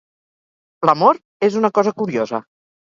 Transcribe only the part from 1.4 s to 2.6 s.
és una cosa curiosa.